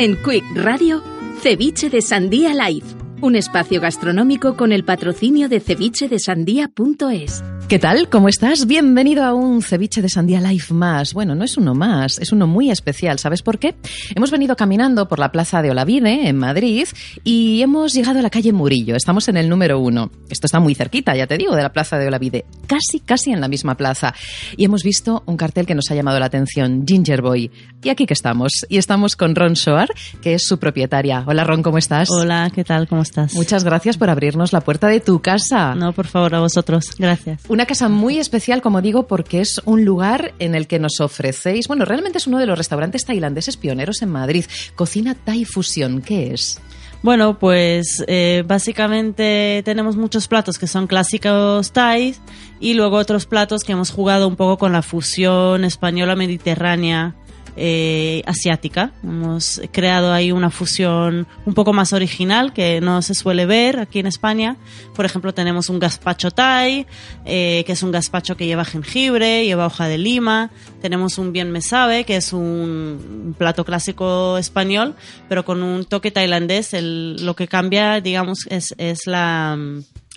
[0.00, 1.02] En Quick Radio,
[1.42, 2.86] Ceviche de Sandía Live,
[3.20, 7.44] un espacio gastronómico con el patrocinio de cevichedesandía.es.
[7.70, 8.08] ¿Qué tal?
[8.08, 8.66] ¿Cómo estás?
[8.66, 11.14] Bienvenido a un ceviche de sandía live más.
[11.14, 13.20] Bueno, no es uno más, es uno muy especial.
[13.20, 13.76] ¿Sabes por qué?
[14.12, 16.88] Hemos venido caminando por la plaza de Olavide, en Madrid,
[17.22, 18.96] y hemos llegado a la calle Murillo.
[18.96, 20.10] Estamos en el número uno.
[20.28, 22.44] Esto está muy cerquita, ya te digo, de la plaza de Olavide.
[22.66, 24.16] Casi, casi en la misma plaza.
[24.56, 27.52] Y hemos visto un cartel que nos ha llamado la atención, Ginger Boy.
[27.84, 28.50] Y aquí que estamos.
[28.68, 31.22] Y estamos con Ron Soar, que es su propietaria.
[31.24, 32.10] Hola Ron, ¿cómo estás?
[32.10, 32.88] Hola, ¿qué tal?
[32.88, 33.32] ¿Cómo estás?
[33.36, 35.76] Muchas gracias por abrirnos la puerta de tu casa.
[35.76, 36.96] No, por favor, a vosotros.
[36.98, 37.42] Gracias.
[37.59, 41.68] Una casa muy especial, como digo, porque es un lugar en el que nos ofrecéis,
[41.68, 44.44] bueno, realmente es uno de los restaurantes tailandeses pioneros en Madrid.
[44.74, 46.60] Cocina Thai Fusión, ¿qué es?
[47.02, 52.14] Bueno, pues eh, básicamente tenemos muchos platos que son clásicos thai
[52.60, 57.14] y luego otros platos que hemos jugado un poco con la fusión española mediterránea
[57.56, 58.92] eh, asiática.
[59.02, 63.98] Hemos creado ahí una fusión un poco más original que no se suele ver aquí
[63.98, 64.56] en España.
[64.94, 66.86] Por ejemplo, tenemos un gazpacho thai,
[67.24, 70.50] eh, que es un gazpacho que lleva jengibre, lleva hoja de lima.
[70.80, 74.94] Tenemos un bien me sabe, que es un, plato clásico español,
[75.28, 76.74] pero con un toque tailandés.
[76.80, 79.58] Lo que cambia, digamos, es, es la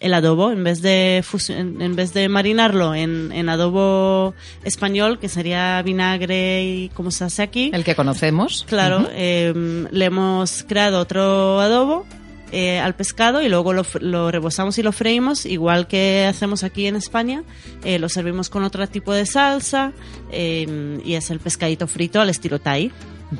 [0.03, 5.81] el adobo, en vez de, en vez de marinarlo en, en adobo español, que sería
[5.81, 8.65] vinagre y como se hace aquí, El que conocemos.
[8.67, 9.53] claro, eh,
[9.89, 12.05] le hemos creado otro adobo
[12.51, 16.85] eh, al pescado y luego lo, lo rebozamos y lo freímos, igual que hacemos aquí
[16.85, 17.43] en España.
[17.83, 19.93] Eh, lo servimos con otro tipo de salsa
[20.31, 22.91] eh, y es el pescadito frito al estilo Thai.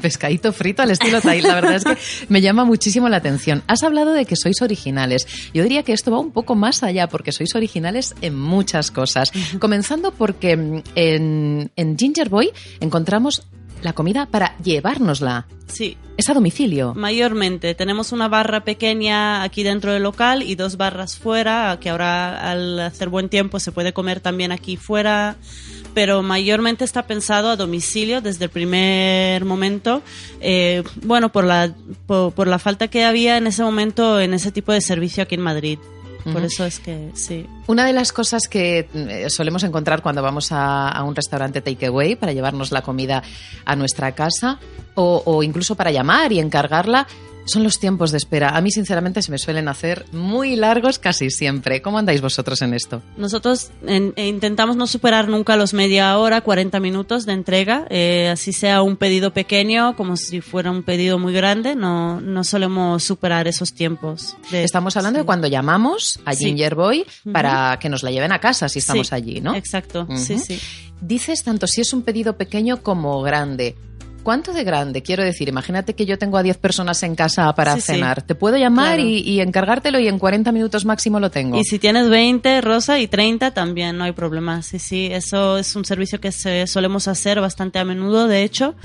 [0.02, 1.42] Pescadito frito al estilo Thai.
[1.42, 1.98] La verdad es que
[2.30, 3.64] me llama muchísimo la atención.
[3.68, 5.28] Has hablado de que sois originales.
[5.54, 9.32] Yo diría que esto va un poco más allá porque sois originales en muchas cosas.
[9.59, 13.44] Comenzando porque mm, en, en Ginger Boy encontramos
[13.82, 15.46] la comida para llevárnosla.
[15.68, 16.94] Sí, Es a domicilio.
[16.94, 17.74] Mayormente.
[17.74, 22.80] Tenemos una barra pequeña aquí dentro del local y dos barras fuera, que ahora al
[22.80, 25.36] hacer buen tiempo se puede comer también aquí fuera,
[25.94, 30.02] pero mayormente está pensado a domicilio desde el primer momento.
[30.42, 31.74] Eh, bueno, por la,
[32.06, 35.36] por, por la falta que había en ese momento en ese tipo de servicio aquí
[35.36, 35.80] en Madrid.
[36.32, 37.46] Por eso es que sí.
[37.68, 42.16] Una de las cosas que eh, solemos encontrar cuando vamos a, a un restaurante takeaway
[42.16, 43.22] para llevarnos la comida
[43.66, 44.58] a nuestra casa
[44.96, 47.08] o, o incluso para llamar y encargarla
[47.46, 48.50] son los tiempos de espera.
[48.56, 51.81] A mí, sinceramente, se me suelen hacer muy largos casi siempre.
[51.81, 53.02] ¿Cómo andáis vosotros en esto?
[53.18, 58.30] Nosotros en- e intentamos no superar nunca los media hora, 40 minutos de entrega, eh,
[58.32, 63.03] así sea un pedido pequeño como si fuera un pedido muy grande, no, no solemos
[63.03, 64.36] superar esos tiempos.
[64.52, 66.46] de- Estamos hablando de cuando llamamos a Sí.
[66.46, 69.56] Ginger Boy para que nos la lleven a casa si estamos Sí, allí, ¿no?
[69.56, 70.59] Exacto, sí, sí.
[71.02, 73.76] Dices tanto si es un pedido pequeño como grande.
[74.23, 75.03] ¿Cuánto de grande?
[75.03, 77.88] Quiero decir, imagínate que yo tengo a 10 personas en casa para Sí, sí.
[77.94, 78.22] cenar.
[78.22, 79.03] Te puedo llamar Claro.
[79.09, 81.59] y, y encargártelo y en 40 minutos máximo lo tengo.
[81.59, 84.61] Y si tienes 20, Rosa, y 30 también no hay problema.
[84.63, 88.75] Sí, sí, eso es un servicio que se, solemos hacer bastante a menudo, de hecho.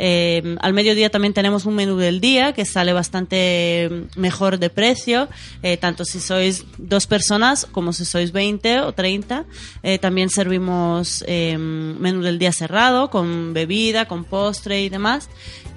[0.00, 5.28] Eh, al mediodía también tenemos un menú del día que sale bastante mejor de precio,
[5.62, 9.44] eh, tanto si sois dos personas como si sois 20 o 30.
[9.82, 15.28] Eh, también servimos menú del día cerrado con bebida, con postre y demás.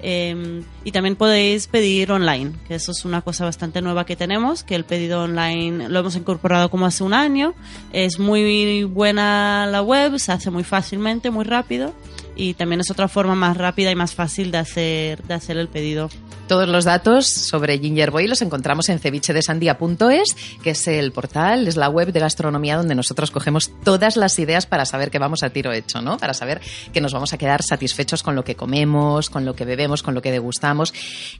[0.02, 4.64] Eh, y también podéis pedir online, que eso es una cosa bastante nueva que tenemos,
[4.64, 7.54] que el pedido online lo hemos incorporado como hace un año.
[7.92, 11.94] Es muy buena la web, se hace muy fácilmente, muy rápido.
[12.34, 15.68] Y también es otra forma más rápida y más fácil de hacer, de hacer el
[15.68, 16.08] pedido.
[16.52, 21.76] Todos los datos sobre Ginger Boy los encontramos en cevichedesandía.es, que es el portal, es
[21.76, 25.48] la web de gastronomía donde nosotros cogemos todas las ideas para saber que vamos a
[25.48, 26.18] tiro hecho, ¿no?
[26.18, 26.60] Para saber
[26.92, 30.12] que nos vamos a quedar satisfechos con lo que comemos, con lo que bebemos, con
[30.12, 30.92] lo que degustamos.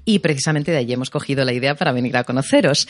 [0.07, 2.89] Y precisamente de allí hemos cogido la idea para venir a conoceros.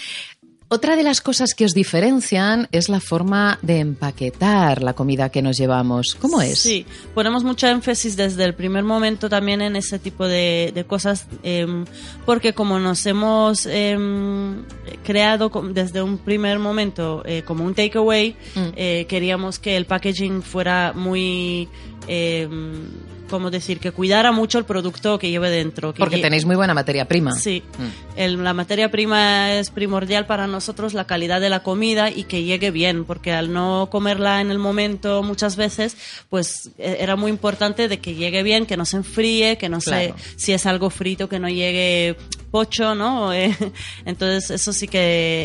[0.74, 5.42] Otra de las cosas que os diferencian es la forma de empaquetar la comida que
[5.42, 6.14] nos llevamos.
[6.18, 6.58] ¿Cómo es?
[6.60, 11.26] Sí, ponemos mucho énfasis desde el primer momento también en ese tipo de, de cosas,
[11.42, 11.84] em,
[12.24, 14.62] porque como nos hemos em,
[15.04, 18.60] creado desde un primer momento eh, como un takeaway, Mm.
[18.74, 21.68] eh, queríamos que el packaging fuera muy...
[22.08, 22.86] em,
[23.32, 25.92] como decir, que cuidara mucho el producto que lleve dentro.
[25.92, 27.32] que Porque lle- tenéis muy buena materia prima.
[27.32, 28.18] Sí, Mm.
[28.18, 32.44] El- la materia prima es primordial para nosotros, la calidad de la comida y que
[32.44, 35.96] llegue bien, porque al no comerla en el momento muchas veces,
[36.28, 39.78] pues eh, era muy importante de que llegue bien, que no se enfríe, que no
[39.80, 40.14] Claro.
[40.16, 42.16] se, si es algo frito, que no llegue
[42.50, 43.32] pocho, ¿no?
[43.42, 43.56] Eh,
[44.04, 44.98] entonces eso sí que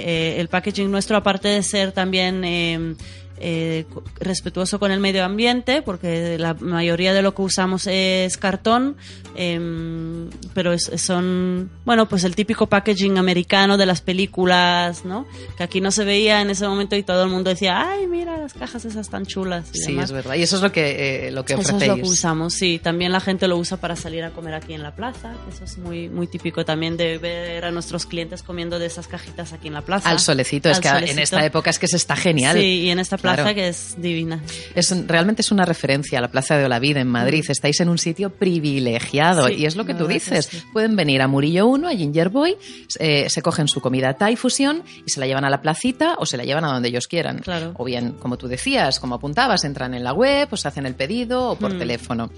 [0.05, 2.43] eh, el packaging nuestro, aparte de ser también...
[2.43, 2.95] eh,
[3.39, 3.85] eh,
[4.19, 8.97] respetuoso con el medio ambiente, porque la mayoría de lo que usamos es cartón,
[9.35, 15.25] em, pero es- son, bueno, pues el típico packaging americano de las películas, ¿no?
[15.57, 18.37] Que aquí no se veía en ese momento y todo el mundo decía, ay, mira,
[18.37, 19.65] las cajas esas tan chulas.
[19.73, 20.05] y Sí, demás.
[20.05, 20.35] es verdad.
[20.35, 22.79] Y eso es lo que, eh, lo que Eso es lo que usamos, sí.
[22.81, 25.33] También la gente lo usa para salir a comer aquí en la plaza.
[25.45, 29.07] que Eso es muy, muy típico también de ver a nuestros clientes comiendo de esas
[29.07, 30.09] cajitas aquí en la plaza.
[30.09, 32.57] Al solecito, es que en esta época es que se está genial.
[32.57, 33.55] Sí, y en esta plaza Claro.
[33.55, 34.41] que es divina.
[34.75, 37.43] Es realmente es una referencia a la Plaza de Olavide en Madrid.
[37.47, 39.47] Estáis en un sitio privilegiado Mm.
[39.49, 40.45] Sí, y es lo que tú que dices.
[40.45, 40.61] sí.
[40.73, 42.55] Pueden venir a Murillo 1, a Ginger Boy,
[42.99, 46.25] eh, se cogen su comida Thai fusión y se la llevan a la placita o
[46.25, 47.39] se la llevan a donde ellos quieran.
[47.39, 47.73] Claro.
[47.77, 51.51] O bien, como tú decías, como apuntabas, entran en la web, pues hacen el pedido
[51.51, 51.77] o por Mm.
[51.79, 52.31] teléfono.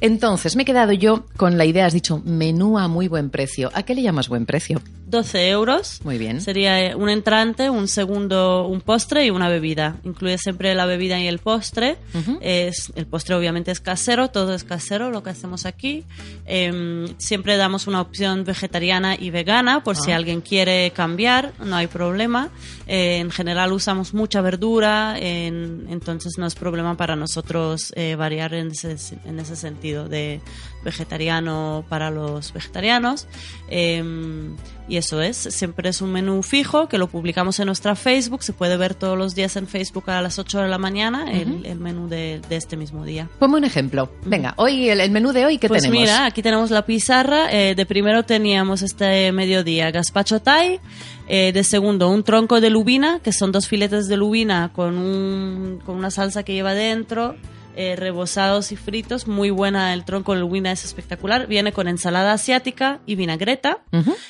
[0.00, 3.70] Entonces, me he quedado yo con la idea, has dicho, menú a muy buen precio.
[3.74, 4.80] ¿A qué le llamas buen precio?
[5.10, 6.00] 12 euros.
[6.04, 6.40] Muy bien.
[6.40, 9.96] Sería eh, un entrante, un segundo, un postre y una bebida.
[10.04, 11.96] Incluye siempre la bebida y el postre.
[12.40, 16.04] Es, el postre obviamente es casero, todo es casero lo que hacemos aquí.
[16.46, 20.16] Em, siempre damos una opción vegetariana y vegana por si Ah.
[20.16, 22.50] alguien quiere cambiar, no hay problema.
[22.86, 28.52] Eh, en general usamos mucha verdura, en- entonces no es problema para nosotros eh, variar
[28.54, 30.40] en ese, en ese sentido de
[30.84, 33.26] vegetariano para los vegetarianos.
[33.68, 34.56] Em,
[34.88, 38.52] y eso es, siempre es un menú fijo que lo publicamos en nuestra Facebook, se
[38.52, 41.78] puede ver todos los días en Facebook a las 8 de la mañana el, el
[41.78, 43.28] menú de, de este mismo día.
[43.38, 44.10] Ponme un ejemplo.
[44.24, 46.00] Venga, hoy el, el menú de hoy, ¿qué pues tenemos?
[46.02, 47.50] mira, aquí tenemos la pizarra.
[47.52, 50.80] eh, de primero teníamos este mediodía gazpacho thai.
[51.28, 55.80] eh, de segundo, un tronco de lubina, que son dos filetes de lubina con, un,
[55.84, 57.36] con una salsa que lleva dentro.
[57.80, 61.46] Eh, rebozados y fritos, muy buena el tronco de lubina, es espectacular.
[61.46, 63.84] Viene con ensalada asiática y vinagreta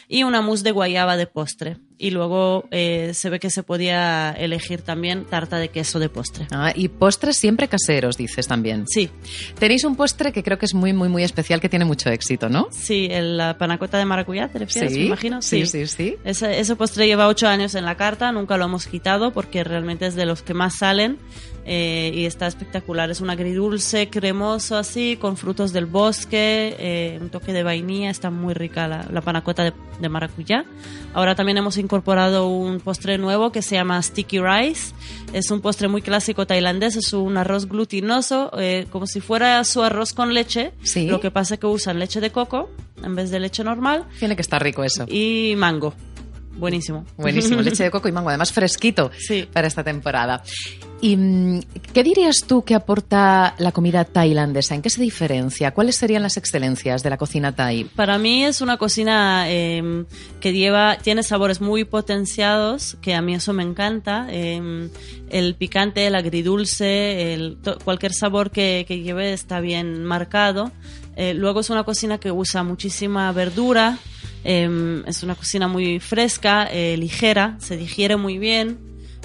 [0.07, 1.79] y una mousse de guayaba de postre.
[2.01, 6.47] Y luego eh, se ve que se podía elegir también tarta de queso de postre.
[6.53, 8.85] Ah, y postres siempre caseros, dices también.
[8.87, 9.11] Sí,
[9.59, 12.49] Tenéis un postre que creo que es muy, muy, muy especial, que tiene mucho éxito,
[12.49, 12.69] ¿no?
[12.71, 14.93] sí, el- la panacota de maracuyá, ¿te refieres?
[14.93, 15.43] Me imagino.
[15.43, 16.17] sí, sí, sí.
[16.25, 20.07] Ese, ese postre lleva ocho años en la carta, nunca lo hemos quitado porque realmente
[20.07, 21.19] es de los que más salen
[21.67, 23.11] eh, y está espectacular.
[23.11, 28.31] Es un agridulce cremoso así, con frutos del bosque, eh, un toque de vainilla, está
[28.31, 30.65] muy rica la, la panacota de, de maracuyá.
[31.13, 34.93] Ahora también hemos incorporado un postre nuevo que se llama Sticky Rice.
[35.33, 39.83] Es un postre muy clásico tailandés, es un arroz glutinoso, eh, como si fuera su
[39.83, 40.73] arroz con leche.
[40.83, 41.07] Sí.
[41.07, 42.69] Lo que pasa es que usan leche de coco
[43.03, 45.07] en vez de leche normal Tiene que estar rico eso.
[45.09, 45.95] y mango.
[46.59, 47.05] Buenísimo.
[47.17, 49.49] Buenísimo, leche de coco y mango, además fresquito Sí.
[49.53, 50.43] para esta temporada.
[51.01, 51.61] ¿Y mm,
[51.93, 54.75] qué dirías tú que aporta la comida tailandesa?
[54.75, 55.71] ¿En qué se diferencia?
[55.73, 57.85] ¿Cuáles serían las excelencias de la cocina thai?
[57.85, 60.05] Para mí es una cocina eh,
[60.41, 64.27] que lleva, tiene sabores muy potenciados, que a mí eso me encanta.
[64.31, 64.91] Eh,
[65.31, 70.73] el picante, el agridulce, el, cualquier sabor que, que lleve está bien marcado.
[71.15, 73.99] Eh, luego es una cocina que usa muchísima verdura.
[74.45, 78.79] Eh, es una cocina muy fresca, eh, ligera, se digiere muy bien.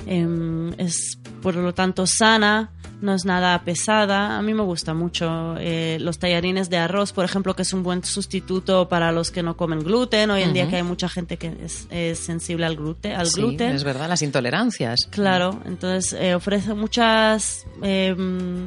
[0.05, 2.71] eh, es por lo tanto sana,
[3.03, 4.37] no es nada pesada.
[4.37, 7.83] A mí me gusta mucho eh, los tallarines de arroz, por ejemplo, que es un
[7.83, 10.31] buen sustituto para los que no comen gluten.
[10.31, 13.11] Hoy en día que hay mucha gente que es, es sensible al gluten.
[13.11, 13.75] Al Sí, gluten.
[13.75, 15.07] es verdad, las intolerancias.
[15.11, 18.15] Claro, entonces eh, ofrece muchas eh,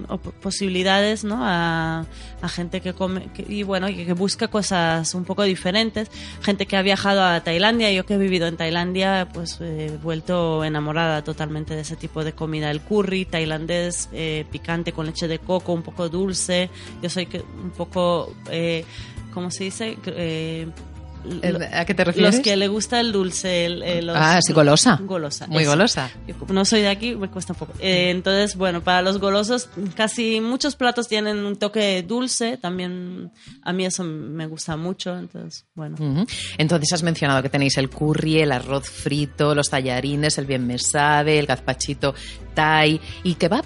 [0.09, 1.38] op- posibilidades ¿no?
[1.40, 2.05] a,
[2.43, 6.11] a gente que come que- y bueno y que busca cosas un poco diferentes.
[6.43, 9.97] Gente que ha viajado a Tailandia, yo que he vivido en Tailandia, pues eh, he
[9.97, 12.71] vuelto enamorada totalmente de ese tipo de comida.
[12.71, 16.71] El curry tailandés eh, picante con leche de coco, un poco dulce.
[17.02, 17.28] Yo soy
[17.62, 18.85] un poco, eh,
[19.33, 19.97] ¿cómo se dice?
[20.06, 20.66] Eh,
[21.73, 22.37] ¿A qué te refieres?
[22.37, 25.00] los que le gusta el dulce, el- eh, los- Ah, sí, golosa.
[25.02, 25.49] Golosa.
[25.49, 25.73] Muy eso.
[25.73, 26.09] golosa.
[26.28, 27.73] Yo no soy de aquí, me cuesta un poco.
[27.80, 32.59] Eh, entonces, bueno, para los golosos, casi muchos platos tienen un toque dulce.
[32.59, 35.18] También a mí eso me gusta mucho.
[35.18, 35.97] Entonces, bueno.
[35.99, 36.26] Ujú.
[36.59, 40.78] Entonces has mencionado que tenéis el curry, el arroz frito, los tallarines, el bien me
[40.78, 42.14] sabe, el gazpachito
[42.54, 43.64] thai y kebab.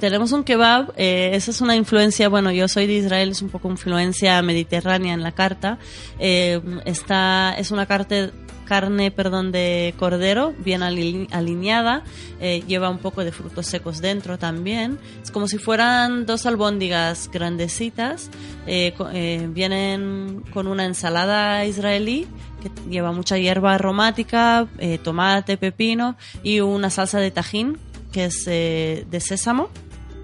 [0.00, 3.50] Tenemos un kebab, eh, esa es una influencia, bueno, yo soy de Israel, es un
[3.50, 5.78] poco influencia mediterránea en la carta.
[6.18, 8.32] Eh, está, es una carta
[8.70, 12.04] carne, perdón, de cordero, bien alineada,
[12.40, 14.96] eh, lleva un poco de frutos secos dentro también.
[15.20, 18.30] Es como si fueran dos albóndigas grandecitas,
[18.68, 22.28] eh, eh, vienen con una ensalada israelí
[22.62, 24.68] que lleva mucha hierba aromática,
[25.02, 27.76] tomate, pepino y una salsa de tajín
[28.12, 29.68] que es de sésamo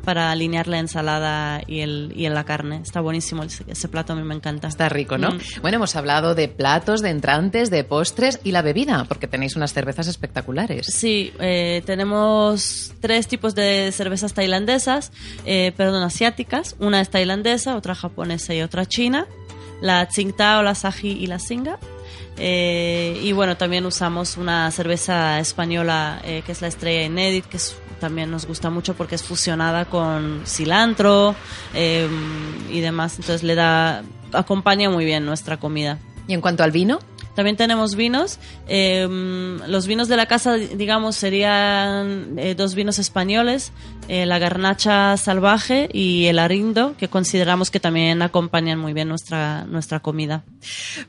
[0.06, 2.80] para alinear la ensalada y, el, y en la carne.
[2.80, 4.68] Está buenísimo ese, plato, a mí me encanta.
[4.68, 5.32] Está rico, ¿no?
[5.32, 5.40] Mm.
[5.62, 9.72] Bueno, hemos hablado de platos, de entrantes, de postres y la bebida, porque tenéis unas
[9.72, 10.86] cervezas espectaculares.
[10.86, 15.10] Sí, eh, tenemos tres tipos de cervezas tailandesas,
[15.44, 16.76] eh, perdón, asiáticas.
[16.78, 19.26] Una es tailandesa, otra japonesa y otra china.
[19.80, 21.80] La Tsingtao, la Saji y la Singa.
[22.38, 27.76] Eh, y bueno, también usamos una cerveza española que es la Estrella Inédit, que es
[28.00, 31.34] también nos gusta mucho porque es fusionada con cilantro
[31.74, 35.98] em, y demás, entonces le da, acompaña muy bien nuestra comida.
[36.28, 36.98] ¿Y en cuanto al vino?
[37.36, 38.40] También tenemos vinos.
[38.66, 43.72] Em, los vinos de la casa, digamos, serían eh, dos vinos españoles,
[44.08, 49.64] eh, la garnacha salvaje y el arindo, que consideramos que también acompañan muy bien nuestra,
[49.66, 50.44] nuestra comida.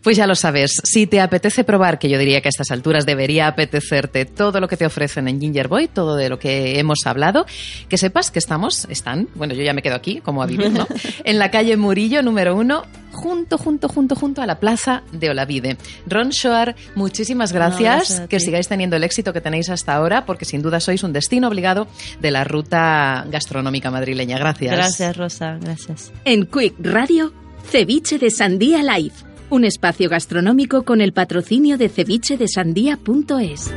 [0.04, 3.06] Pues ya lo sabes, si te apetece probar, que yo diría que a estas alturas
[3.06, 7.00] debería apetecerte todo lo que te ofrecen en Ginger Boy, todo de lo que hemos
[7.06, 7.46] hablado,
[7.88, 10.88] que sepas que estamos, están, bueno, yo ya me quedo aquí, como a vivir, ¿no?
[11.24, 12.84] en la calle Murillo número uno,
[13.18, 15.78] junto, junto, junto, junto a la plaza de Olavide.
[16.18, 18.24] Ron Shoar, muchísimas gracias.
[18.28, 21.48] que sigáis teniendo el éxito que tenéis hasta ahora, porque sin duda sois un destino
[21.48, 21.88] obligado
[22.20, 24.40] de la ruta gastronómica madrileña.
[24.40, 24.72] Gracias.
[24.72, 25.60] Gracias, Rosa.
[25.62, 26.12] Gracias.
[26.26, 27.32] En Quick Radio,
[27.70, 29.14] Ceviche de Sandía Live.
[29.52, 33.72] Un espacio gastronómico con el patrocinio de cevichedesandía.es.